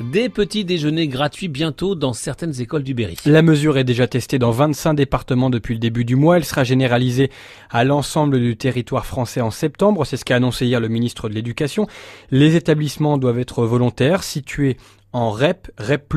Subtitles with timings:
[0.00, 3.16] Des petits déjeuners gratuits bientôt dans certaines écoles du Berry.
[3.26, 6.36] La mesure est déjà testée dans 25 départements depuis le début du mois.
[6.36, 7.32] Elle sera généralisée
[7.68, 10.04] à l'ensemble du territoire français en septembre.
[10.04, 11.88] C'est ce qu'a annoncé hier le ministre de l'Éducation.
[12.30, 14.76] Les établissements doivent être volontaires, situés
[15.12, 16.14] en REP, REP+,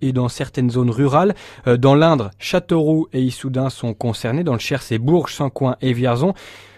[0.00, 1.34] et dans certaines zones rurales.
[1.66, 4.44] Euh, dans l'Indre, Châteauroux et Issoudun sont concernés.
[4.44, 6.34] Dans le Cher, c'est Bourges, Saint-Coin et Vierzon.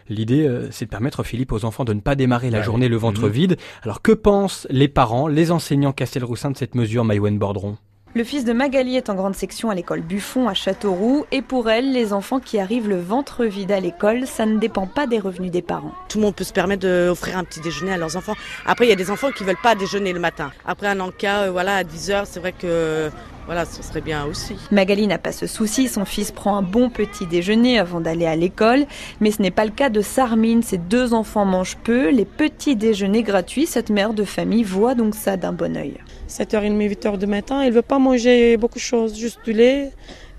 [0.09, 2.96] L'idée, euh, c'est de permettre, Philippe, aux enfants de ne pas démarrer la journée le
[2.96, 3.30] ventre mhm.
[3.30, 3.56] vide.
[3.82, 7.77] Alors, que pensent les parents, les enseignants Castelroussin de cette mesure, Maïwen Bordron?
[8.16, 11.69] Le fils de Magali est en grande section à l'école Buffon à Châteauroux et pour
[11.69, 15.19] elle, les enfants qui arrivent le ventre vide à l'école, ça ne dépend pas des
[15.19, 15.92] revenus des parents.
[16.09, 18.33] Tout le monde peut se permettre d'offrir un petit déjeuner à leurs enfants.
[18.64, 20.50] Après, il y a des enfants qui veulent pas déjeuner le matin.
[20.64, 23.11] Après un encas, euh, voilà, à 10 heures, c'est vrai que
[23.46, 24.56] voilà, ce serait bien aussi.
[24.73, 28.34] Magali n'a pas ce souci, son fils prend un bon petit déjeuner avant d'aller à
[28.34, 28.86] l'école,
[29.20, 32.74] mais ce n'est pas le cas de Sarmine, ses deux enfants mangent peu, les petits
[32.74, 35.95] déjeuners gratuits, cette mère de famille voit donc ça d'un bon oeil.
[36.28, 39.92] 7h30, 8h du matin, il veut pas manger beaucoup de choses, juste du lait.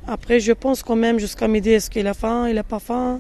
[0.05, 3.19] Après, je pense quand même jusqu'à midi, est-ce qu'il a faim, il n'a pas faim?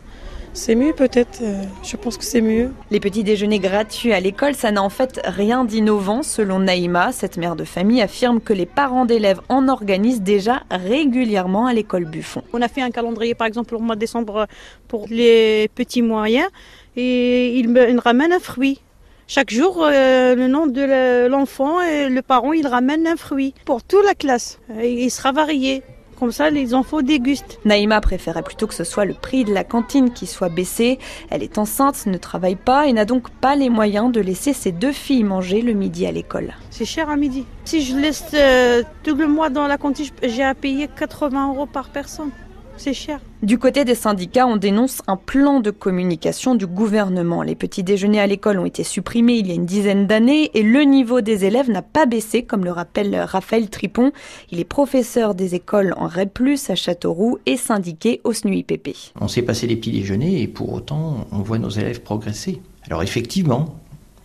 [0.57, 2.71] C'est mieux peut-être, euh, je pense que c'est mieux.
[2.91, 6.23] Les petits déjeuners gratuits à l'école, ça n'a en fait rien d'innovant.
[6.23, 11.67] Selon Naïma, cette mère de famille affirme que les parents d'élèves en organisent déjà régulièrement
[11.67, 12.41] à l'école Buffon.
[12.53, 14.47] On a fait un calendrier par exemple au mois de décembre
[14.87, 16.49] pour les petits moyens
[16.95, 18.81] et ils me ramènent un fruit.
[19.27, 23.83] Chaque jour, euh, le nom de l'enfant et le parent, il ramène un fruit pour
[23.83, 24.59] toute la classe.
[24.81, 25.83] Il sera varié.
[26.19, 27.59] Comme ça, les enfants dégustent.
[27.63, 30.97] Naïma préférait plutôt que ce soit le prix de la cantine qui soit baissé.
[31.29, 34.71] Elle est enceinte, ne travaille pas et n'a donc pas les moyens de laisser ses
[34.71, 36.53] deux filles manger le midi à l'école.
[36.71, 37.45] C'est cher à midi.
[37.65, 41.67] Si je laisse euh, tout le mois dans la cantine, j'ai à payer 80 euros
[41.67, 42.31] par personne
[42.77, 43.19] c'est cher.
[43.43, 47.41] Du côté des syndicats, on dénonce un plan de communication du gouvernement.
[47.41, 50.63] Les petits déjeuners à l'école ont été supprimés il y a une dizaine d'années et
[50.63, 54.11] le niveau des élèves n'a pas baissé, comme le rappelle Raphaël Tripon.
[54.51, 56.39] Il est professeur des écoles en REP+,
[56.69, 58.89] à Châteauroux et syndiqué au SNUIPP.
[59.19, 62.61] On s'est passé les petits déjeuners et pour autant, on voit nos élèves progresser.
[62.85, 63.75] Alors effectivement,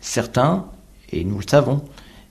[0.01, 0.67] certains,
[1.11, 1.83] et nous le savons,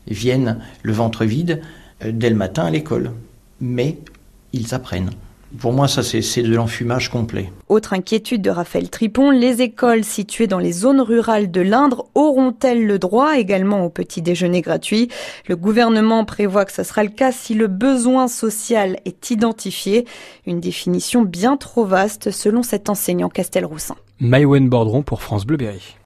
[0.08, 1.62] viennent le ventre vide
[2.04, 3.12] euh, dès le matin à l'école.
[3.60, 3.98] Mais
[4.54, 5.12] ils apprennent.
[5.60, 7.52] Pour moi, ça, c'est de l'enfumage complet.
[7.68, 12.86] Autre inquiétude de Raphaël Tripon, les écoles situées dans les zones rurales de l'Indre auront-elles
[12.86, 15.10] le droit également au petit déjeuner gratuit?
[15.48, 20.06] Le gouvernement prévoit que ce sera le cas si le besoin social est identifié.
[20.48, 23.96] Une définition bien trop vaste selon cet enseignant Castelroussin.
[24.20, 25.98] Maïwen Bordron pour France Bleu Berry.